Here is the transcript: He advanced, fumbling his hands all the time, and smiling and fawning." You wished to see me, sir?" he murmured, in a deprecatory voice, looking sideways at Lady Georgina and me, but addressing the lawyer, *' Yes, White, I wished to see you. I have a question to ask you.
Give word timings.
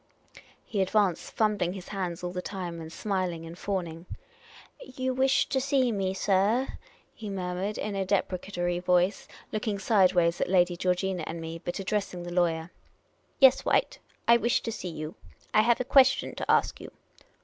He 0.65 0.81
advanced, 0.81 1.31
fumbling 1.31 1.73
his 1.73 1.89
hands 1.89 2.23
all 2.23 2.31
the 2.31 2.41
time, 2.41 2.81
and 2.81 2.91
smiling 2.91 3.45
and 3.45 3.55
fawning." 3.55 4.07
You 4.97 5.13
wished 5.13 5.51
to 5.51 5.61
see 5.61 5.91
me, 5.91 6.15
sir?" 6.15 6.69
he 7.13 7.29
murmured, 7.29 7.77
in 7.77 7.93
a 7.93 8.03
deprecatory 8.03 8.79
voice, 8.79 9.27
looking 9.51 9.77
sideways 9.77 10.41
at 10.41 10.49
Lady 10.49 10.75
Georgina 10.75 11.23
and 11.27 11.39
me, 11.39 11.59
but 11.59 11.77
addressing 11.77 12.23
the 12.23 12.33
lawyer, 12.33 12.71
*' 13.05 13.39
Yes, 13.39 13.63
White, 13.63 13.99
I 14.27 14.37
wished 14.37 14.65
to 14.65 14.71
see 14.71 14.89
you. 14.89 15.13
I 15.53 15.61
have 15.61 15.79
a 15.79 15.83
question 15.85 16.33
to 16.33 16.49
ask 16.49 16.81
you. 16.81 16.91